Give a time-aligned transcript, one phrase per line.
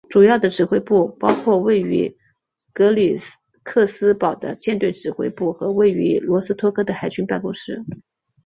[0.09, 2.11] 主要的指挥部包括位于
[2.73, 3.15] 格吕
[3.61, 7.83] 克斯堡的舰队指挥部和位于罗斯托克的海军办公室。